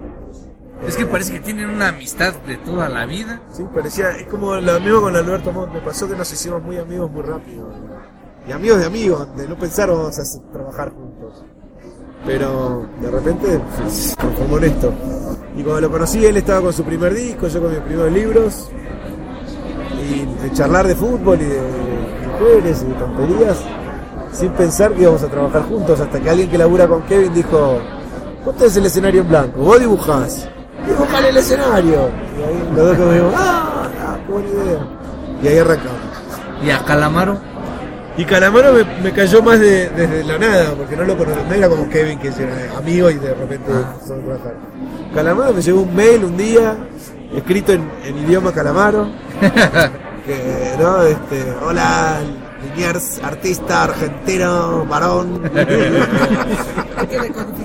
[0.87, 3.43] Es que parece que tienen una amistad de toda la vida.
[3.51, 6.79] Sí, parecía, es como lo mismo con Alberto Montt, me pasó que nos hicimos muy
[6.79, 7.69] amigos muy rápido.
[8.47, 11.08] Y amigos de amigos, de no pensar vamos a trabajar juntos.
[12.27, 14.75] Pero de repente se transformó en.
[15.57, 18.69] Y cuando lo conocí, él estaba con su primer disco, yo con mis primeros libros.
[20.09, 21.61] Y de charlar de fútbol y de
[22.33, 23.59] mujeres y de tonterías,
[24.33, 27.79] sin pensar que íbamos a trabajar juntos, hasta que alguien que labura con Kevin dijo,
[28.45, 30.49] vos tenés el escenario en blanco, vos dibujás,
[30.87, 32.11] dibujá el escenario.
[32.39, 34.87] Y ahí los dos dijimos, ah, ah, buena idea.
[35.43, 36.01] Y ahí arrancamos.
[36.63, 37.48] ¿Y a Calamaro?
[38.19, 41.55] Y Calamaro me, me cayó más de- desde la nada, porque no lo conocía, no
[41.55, 44.55] era como Kevin que era amigo y de repente empezó a trabajar.
[45.15, 46.77] Calamaro me llegó un mail un día,
[47.35, 49.09] escrito en, en idioma calamaro,
[50.27, 51.03] que, ¿no?
[51.05, 52.19] Este, hola,
[52.75, 55.49] Liniers, artista, argentino, varón.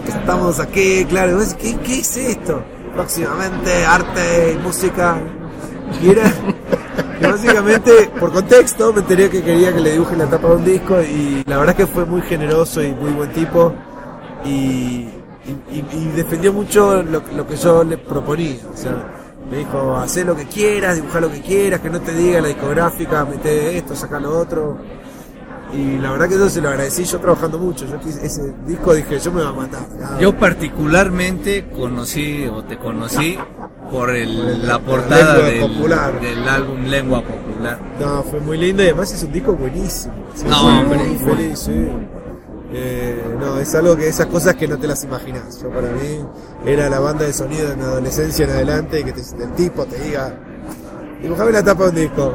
[0.07, 1.39] Estamos aquí, claro.
[1.59, 2.63] ¿Qué, ¿Qué es esto?
[2.93, 5.17] Próximamente, arte y música.
[6.01, 6.31] Y era.
[7.19, 10.65] Y básicamente, por contexto, me enteré que quería que le dibuje la tapa de un
[10.65, 13.73] disco y la verdad es que fue muy generoso y muy buen tipo.
[14.45, 15.09] Y, y,
[15.71, 18.57] y- y defendió mucho lo, lo que yo le proponía.
[18.73, 18.91] O sea,
[19.49, 22.47] me dijo, haz lo que quieras, dibuja lo que quieras, que no te diga la
[22.49, 24.77] discográfica, mete esto, saca lo otro.
[25.73, 27.85] Y la verdad que eso se lo agradecí yo trabajando mucho.
[27.87, 30.19] Yo quise- ese disco dije, yo me voy a matar.
[30.19, 33.37] Yo particularmente conocí o te conocí
[33.93, 36.19] por el- Por el- la portada del, popular.
[36.19, 37.79] del álbum Lengua Popular.
[37.99, 40.13] No, fue muy lindo y además es un disco buenísimo.
[40.35, 41.87] Sí, No, muy feliz, sí.
[42.75, 45.61] Eh, no, es algo que esas cosas que no te las imaginas.
[45.61, 46.25] Yo para mí
[46.65, 49.85] era la banda de sonido de mi adolescencia en adelante y que te- el tipo
[49.85, 50.33] te diga,
[51.21, 52.33] dibujame la tapa de un disco.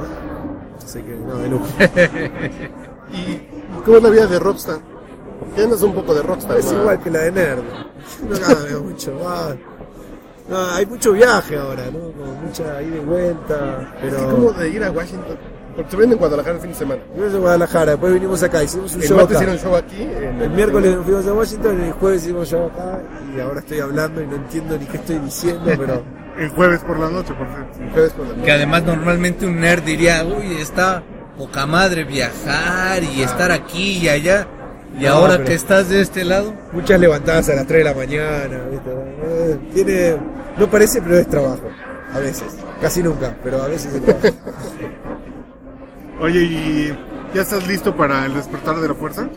[0.85, 1.67] Así que no, de lujo.
[3.13, 4.79] ¿Y cómo es la vida de Rockstar?
[5.57, 6.57] Tienes un poco de Rockstar.
[6.59, 6.83] Es ¿no?
[6.83, 7.63] igual que la de Nerd.
[8.29, 9.19] No cambia mucho.
[9.19, 9.57] va.
[10.49, 12.13] No, hay mucho viaje ahora, ¿no?
[12.13, 13.93] Como mucha ida y vuelta.
[14.01, 14.17] Pero...
[14.17, 15.37] Es como de ir a Washington.
[15.77, 17.01] Porque se ven en Guadalajara el fin de semana.
[17.15, 19.45] Fuimos a Guadalajara, después vinimos acá, hicimos un El show martes acá.
[19.45, 20.03] hicieron show aquí.
[20.03, 23.01] en El miércoles nos fuimos a Washington, el jueves hicimos show acá
[23.37, 26.03] y ahora estoy hablando y no entiendo ni qué estoy diciendo, pero
[26.39, 27.83] El jueves por la noche, por cierto.
[27.83, 31.03] El jueves por la Que además normalmente un nerd diría, uy, está
[31.37, 34.47] poca madre viajar y estar aquí y allá.
[34.97, 37.95] Y No, ahora que estás de este lado, muchas levantadas a las 3 de la
[37.95, 39.59] mañana, ¿viste?
[39.75, 40.17] Tiene,
[40.57, 41.69] no parece, pero es trabajo,
[42.13, 44.29] a veces, casi nunca, pero a veces es trabajo.
[46.21, 46.99] Oye, ¿y
[47.35, 49.29] ya estás listo para el despertar de la fuerza?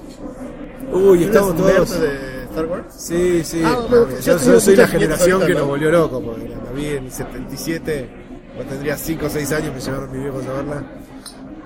[0.92, 2.00] Uy, ¿Eres estamos todos.
[2.00, 2.86] de Star Wars?
[2.98, 3.62] Sí, sí.
[3.64, 3.78] Ah,
[4.24, 5.68] yo, soy la generación que nos ¿no?
[5.68, 8.10] volvió loco, porque la vi en el 77,
[8.56, 10.84] cuando tendría 5 o 6 años, me llevaron mis viejos a verla.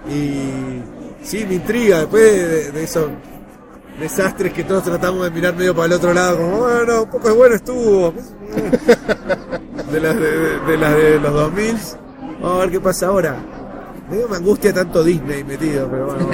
[0.09, 3.09] Y sí, me intriga, después de, de esos
[3.99, 7.27] desastres que todos tratamos de mirar medio para el otro lado, como, bueno, un poco
[7.29, 8.13] de bueno estuvo.
[9.91, 11.75] De las de, de- de las de los 2000,
[12.41, 13.35] vamos a ver qué pasa ahora.
[14.09, 16.29] Medio me angustia tanto Disney metido, pero bueno.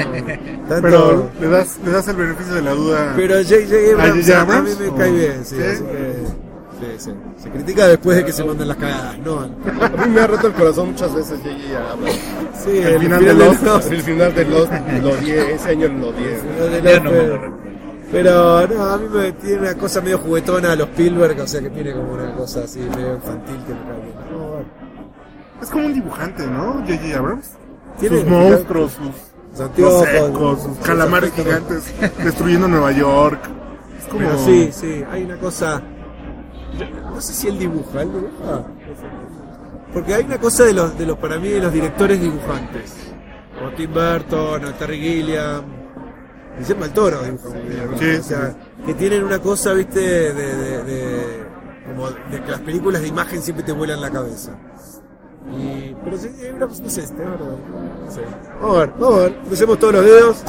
[0.68, 3.14] Tanto, Pero le das, le das el beneficio de la duda.
[3.16, 3.76] pero J.J.
[3.98, 5.62] ¿A Abrams a, mí me ¿O- cae bien, sí, sí?
[5.64, 6.51] así que...
[6.82, 7.12] Sí, sí.
[7.38, 9.40] Se critica después de que se mandan las cagadas, ¿no?
[9.42, 11.92] A mí me ha roto el corazón muchas veces J.J.
[11.92, 12.20] Abrams.
[12.66, 13.64] Sí, El final de Lost.
[13.64, 13.92] Lost.
[13.92, 16.38] El final de Lost lo odié, ese año lo odié.
[17.02, 17.12] No
[18.12, 21.62] pero- no, a mí me tiene una cosa medio juguetona a los Spielberg, o sea
[21.62, 24.16] que tiene como una cosa así medio infantil que me cae bien.
[25.62, 26.74] Es como un dibujante, ¿no?
[26.86, 27.18] J.J.
[27.18, 27.52] Abrams.
[28.00, 29.06] Tiene sus monstruos, sus,
[29.52, 33.40] los anteojos, secos, sus calamares gigantes destruyendo Nueva York.
[34.00, 34.20] Es como...
[34.20, 35.82] Pero sí, sí, hay una cosa.
[37.22, 38.66] No sé si él dibuja, él dibuja.
[39.94, 42.96] Porque hay una cosa de los, de los para mí, de los directores dibujantes.
[43.60, 45.64] Como Tim Burton, o Terry Gilliam.
[46.58, 47.92] Guillermo del Toro dibuja muy bien.
[47.92, 47.98] ¿no?
[48.00, 48.56] Sí, o sea,
[48.88, 51.44] que tienen una cosa, viste, de, de, de-
[51.86, 54.58] como de que las películas de imagen siempre te vuelan la cabeza.
[55.56, 57.56] Y, pero sí, Abrams no sé, este, es verdad.
[58.06, 58.22] No sé.
[58.60, 59.36] Vamos a ver, vamos a ver.
[59.46, 60.44] Crucemos todos los dedos.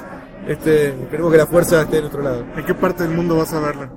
[0.48, 2.46] Este, esperemos que la fuerza esté de nuestro lado.
[2.56, 3.90] ¿En qué parte del mundo vas a verla?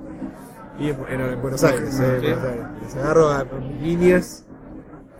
[0.78, 2.66] Y en, en- en Buenos Aires, eh, en Buenos Aires.
[2.82, 3.44] Les agarro a,
[3.80, 4.44] líneas.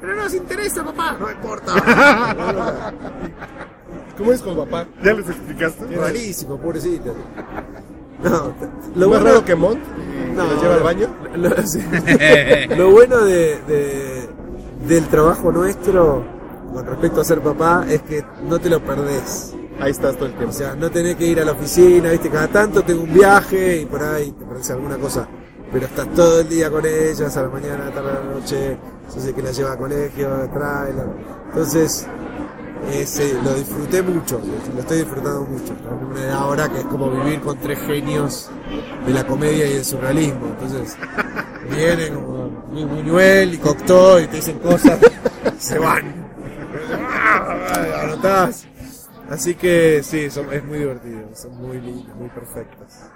[0.00, 1.16] Pero no nos interesa, papá.
[1.18, 1.72] No importa.
[4.18, 4.86] ¿Cómo es con papá?
[5.02, 5.86] ¿Ya les explicaste?
[5.86, 7.14] Qué rarísimo, pobrecito.
[8.22, 8.54] No,
[8.94, 9.78] ¿Lo más raro que Mont?
[10.34, 11.08] No, ¿Que los lleva al baño?
[11.36, 11.80] Lo, sí.
[12.76, 14.28] Lo bueno de, de-
[14.88, 16.24] del trabajo nuestro
[16.72, 19.54] con respecto a ser papá es que no te lo perdés.
[19.80, 20.52] Ahí estás todo el O tiempo.
[20.54, 23.86] sea, no tenés que ir a la oficina, viste, cada tanto tengo un viaje y
[23.86, 25.28] por ahí te parece alguna cosa.
[25.72, 28.30] Pero estás todo el día con ellas, a la mañana, a la tarde, a la
[28.38, 28.76] noche,
[29.26, 30.94] yo que la lleva a colegio, la trae.
[31.48, 32.06] Entonces,
[32.92, 34.40] ese, lo disfruté mucho,
[34.74, 35.74] lo estoy disfrutando mucho.
[36.10, 38.48] Una edad ahora que es como vivir con tres genios
[39.06, 40.46] de la comedia y del surrealismo.
[40.46, 40.96] Entonces,
[41.70, 44.98] vienen como Luis Buñuel y Cocteau y te dicen cosas,
[45.58, 46.26] se van.
[48.02, 48.66] Anotás.
[49.28, 53.10] Así que sí, son- es muy divertido, son muy lindas, muy perfectas.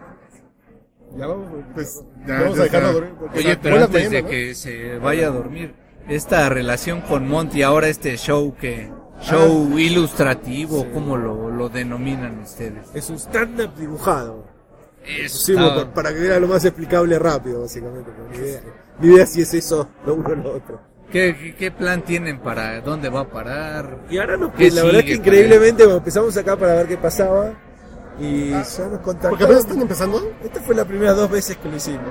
[1.17, 3.15] Ya vamos, Pues ya, vamos ya a dejarlo dormir.
[3.35, 4.29] Oye, pero antes mañana, de ¿no?
[4.29, 5.75] que se vaya a dormir,
[6.09, 8.91] esta relación con Monty, ahora este show que,
[9.23, 12.89] show ilustrativo, ¿cómo lo, lo denominan ustedes?
[12.95, 14.45] Es un stand-up dibujado.
[15.05, 18.11] Eso Pusimos está- pa- para que era lo más explicable rápido, básicamente.
[18.31, 18.61] Mi idea,
[19.01, 20.81] mi idea sí es eso, lo uno o lo otro.
[21.11, 23.99] ¿Qué, qué, qué plan tienen para dónde va a parar?
[24.11, 27.53] Y ahora nos, ¿Qué la verdad es que increíblemente empezamos acá para ver qué pasaba
[28.21, 29.57] y ya nos Porque apenas contactaron.
[29.57, 30.33] están empezando.
[30.45, 32.09] Esta fue la primera dos veces que lo hicimos.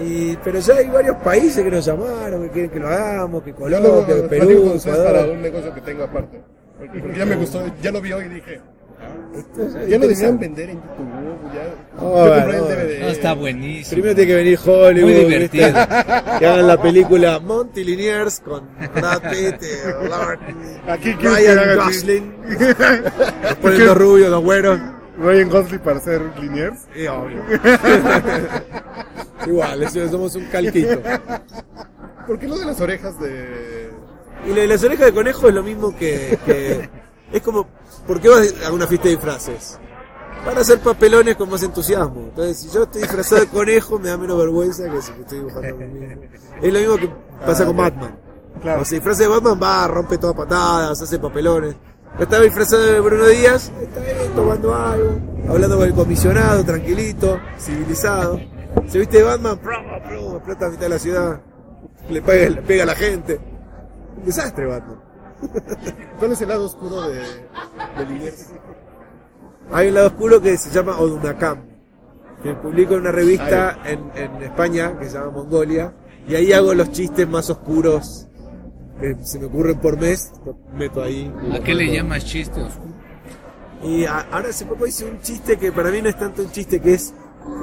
[0.00, 3.52] Y, pero ya hay varios países que nos llamaron, que quieren que lo hagamos, que
[3.52, 6.40] Colombia, que Perú, para un negocio que tengo aparte.
[6.78, 8.60] Porque, porque ya me gustó, ya lo vi hoy y dije,
[9.88, 11.08] Ya lo deberían vender en YouTube.
[11.54, 11.74] Ya.
[12.02, 12.68] Oh, Yo compré el no.
[12.68, 13.00] DVD.
[13.00, 13.90] No, está buenísimo.
[13.92, 15.10] Primero tiene que venir Hollywood.
[15.10, 15.66] Muy divertido.
[15.66, 15.80] ¿viste?
[16.40, 20.38] Que hagan la película Monty Liniers con Brad Pitt, eh, Lord,
[20.88, 21.76] Aquí Ryan.
[21.76, 22.34] Gosling.
[23.42, 24.80] Después los rubios, los güeros.
[25.18, 26.86] Ryan Gosling para ser Liniers.
[26.94, 27.42] Sí, obvio.
[29.46, 31.00] Igual, eso- somos un calquito.
[32.26, 33.90] ¿Por qué lo de las orejas de.?
[34.46, 36.88] Y lo de las orejas de conejo es lo mismo que, que-
[37.32, 37.66] es como,
[38.06, 39.78] ¿por qué vas a una fiesta de disfraces?
[40.44, 42.22] Para hacer papelones con más entusiasmo.
[42.28, 45.68] Entonces, si yo estoy disfrazado de conejo, me da menos vergüenza que si estoy dibujando
[45.68, 46.22] a mí mismo.
[46.62, 47.10] Es lo mismo que
[47.44, 48.18] pasa con Batman.
[48.62, 51.76] Cuando se disfraza de Batman, va, rompe todas patadas, hace papelones.
[52.16, 57.38] Yo estaba disfrazado de Bruno Díaz, está ahí tomando algo, hablando con el comisionado, tranquilito,
[57.58, 58.40] civilizado.
[58.88, 59.60] Se viste de Batman,
[60.34, 61.40] explota a mitad de la ciudad,
[62.08, 63.40] le pega, le pega a la gente.
[64.16, 65.09] Un desastre, Batman.
[66.18, 68.46] ¿Cuál es el lado oscuro de, de Liniers?
[69.72, 71.60] Hay un lado oscuro que se llama Odunacam,
[72.42, 75.92] que publico en una revista en, en España que se llama Mongolia,
[76.28, 78.26] y ahí hago los chistes más oscuros
[79.00, 80.32] que se me ocurren por mes,
[80.74, 81.32] meto ahí.
[81.52, 82.90] ¿A qué le llamas chiste oscuro?
[83.82, 86.50] Y a- ahora hace poco hice un chiste que para mí no es tanto un
[86.50, 87.14] chiste, que es,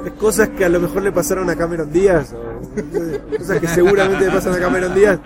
[0.04, 4.24] es cosas que a lo mejor le pasaron a Cameron Díaz, o cosas que seguramente
[4.26, 5.20] le pasan a Cameron Díaz.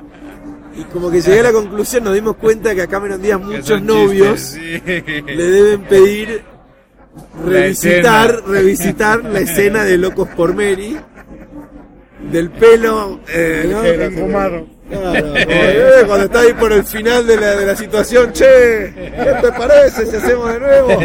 [0.75, 3.83] Y como que llegué a la conclusión, nos dimos cuenta que a Cameron Díaz muchos
[3.83, 5.23] novios chistes, sí.
[5.27, 6.43] le deben pedir
[7.45, 10.99] revisitar, revisitar la escena de Locos por Mary,
[12.31, 13.81] del pelo eh, ¿no?
[13.83, 18.45] Claro, como, eh, cuando está ahí por el final de la, de la situación, che,
[18.95, 20.99] ¿qué te parece si hacemos de nuevo?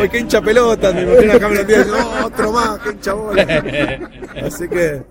[0.00, 4.02] Uy, qué hincha pelota, me imagino a Cameron Díaz "Oh, otro más, qué hincha bola.
[4.44, 5.02] Así que,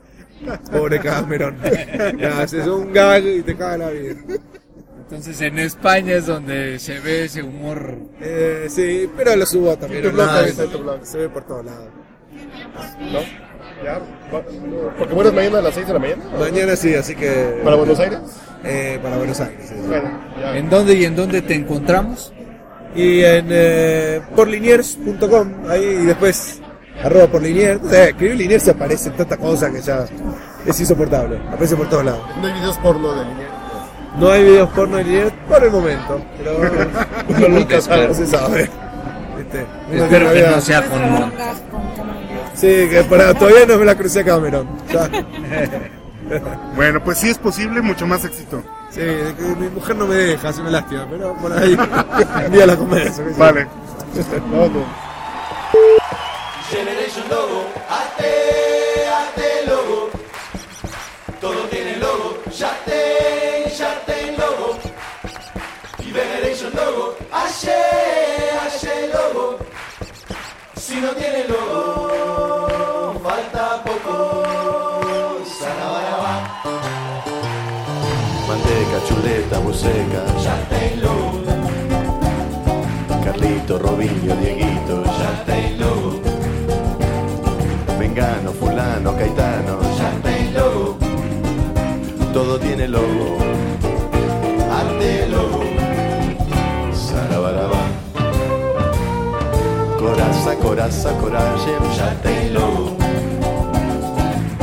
[0.72, 1.58] pobre Cameron,
[2.18, 4.16] ya, haces un gag y te caga la vida.
[5.00, 7.98] Entonces en España es donde se ve ese humor.
[8.20, 10.28] Eh, sí, pero lo subo también tu blog
[10.72, 11.06] tu blog.
[11.06, 11.90] se ve por todos lados.
[13.12, 13.20] ¿No?
[13.84, 14.02] ¿Ya?
[14.98, 16.24] Porque vuelas mañana a las 6 de la mañana.
[16.40, 17.62] Mañana sí, así que...
[17.64, 18.20] ¿Para Buenos Aires?
[18.64, 19.70] Eh, para Buenos Aires.
[19.70, 19.76] sí.
[19.88, 20.58] Bueno, ya.
[20.58, 22.34] ¿En dónde y en dónde te encontramos?
[22.96, 26.62] Y en eh, porliniers.com, ahí y después
[27.06, 27.82] arroba porliniers.
[27.84, 30.06] O sea, escribir liniers se aparece en tanta cosa que ya
[30.66, 31.40] es insoportable.
[31.52, 32.22] Aparece por todos lados.
[32.42, 33.52] No hay videos porno de Liniers.
[34.20, 36.58] No hay videos porno de liniers por el momento, pero
[37.38, 38.70] Uno nunca no se sabe.
[39.38, 39.66] ¿Viste?
[39.92, 41.32] Uno Espero que no sea con.
[42.56, 44.68] Sí, que para, todavía no me la crucé a Cameron.
[44.92, 45.10] Ya.
[46.76, 48.64] Bueno, pues sí es posible, mucho más éxito.
[48.90, 49.02] Sí,
[49.60, 51.78] mi mujer no me deja, es una lástima, pero por ahí
[52.48, 53.22] un día la converso.
[53.38, 53.68] Vale.
[54.52, 55.05] Vamos.
[56.76, 60.10] Generation Logo, ate, ate logo.
[61.40, 64.78] Todo tiene logo, ya ten, ya ten logo.
[66.00, 67.72] Y Generation Logo, hace,
[68.62, 69.58] hace logo.
[70.76, 74.44] Si no tiene logo, falta poco.
[75.60, 76.62] Sarabaraba,
[78.50, 81.42] Manteca, chuleta, buceca, ya ten logo,
[83.24, 86.05] Carlito, Robinho, Dieguito, ya ten logo,
[88.16, 89.78] Mengano, Fulano, Caetano,
[90.24, 90.98] ten logo.
[92.32, 93.38] todo tiene logo.
[94.72, 95.64] Arte logo,
[96.94, 97.82] Sarabaraba.
[100.00, 101.72] Coraza, coraza, coraje,
[102.24, 102.96] ten logo,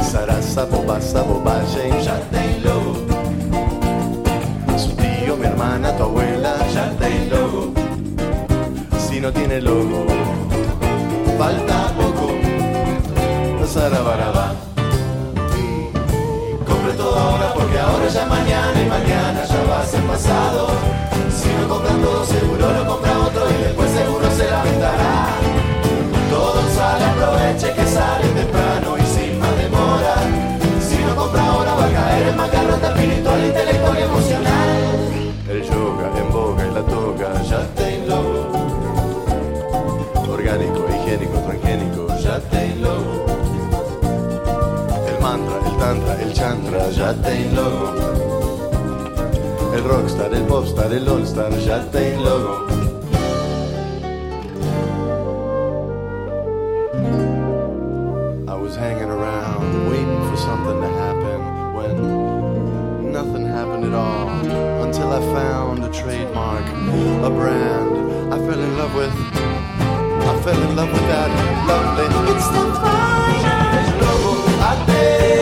[0.03, 1.91] Sarasa, bobasa, bobaje,
[2.31, 3.05] ten logo,
[4.79, 6.57] su tío, mi hermana, tu abuela,
[6.99, 7.75] ten logo.
[8.97, 10.07] si no tiene logo.
[11.37, 12.02] Falta
[14.03, 14.55] Sarabaraba.
[16.67, 20.67] compre todo ahora porque ahora ya mañana y mañana ya va a ser pasado.
[21.31, 25.29] Si no compran todo seguro lo compra otro y después seguro se lamentará.
[26.31, 30.15] Todo sale, aproveche que sale temprano y sin más demora.
[30.81, 33.51] Si no compra ahora va a caer en bancarrota espiritual, y
[46.53, 47.95] tantra, el chantra, ya te logo,
[49.75, 52.67] el rockstar, el popstar, el allstar, ya te logo.
[58.49, 61.41] I was hanging around waiting for something to happen
[61.75, 64.29] when nothing happened at all
[64.85, 66.67] until I found a trademark,
[67.25, 69.15] a brand I fell in love with.
[70.25, 71.31] I fell in love with that
[71.67, 72.07] lovely.
[72.33, 72.63] It's the
[74.01, 74.33] logo,
[74.71, 75.42] ate, ate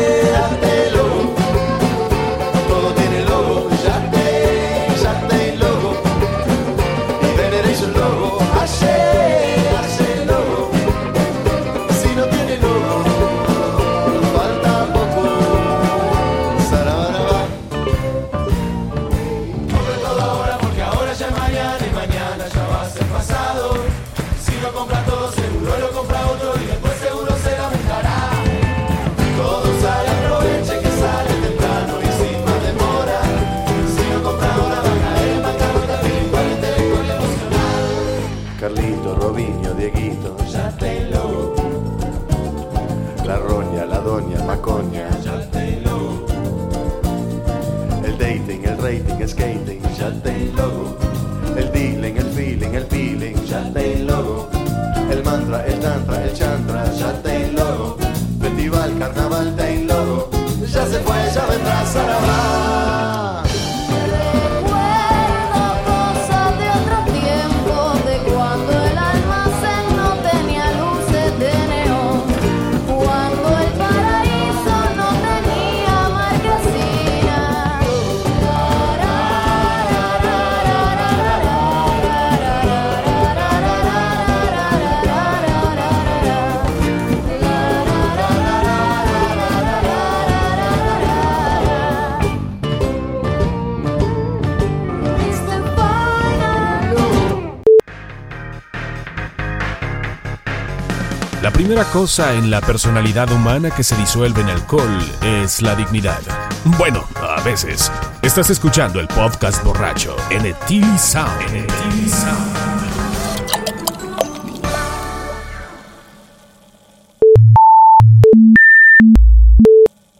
[101.70, 106.18] primera cosa en la personalidad humana que se disuelve en alcohol es la dignidad.
[106.64, 107.92] Bueno, a veces.
[108.22, 110.52] Estás escuchando el podcast borracho en
[110.98, 112.49] Sound.